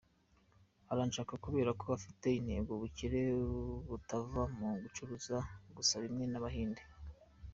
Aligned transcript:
Arashaka 0.91 1.33
kubereka 1.43 1.73
ko 1.81 1.87
afite 1.97 2.27
intego, 2.33 2.69
ubukire 2.73 3.21
butava 3.89 4.41
mu 4.57 4.69
gucuruza 4.83 5.35
gusa 5.75 5.93
bimwe 6.03 6.23
by’Abahinde! 6.31 6.81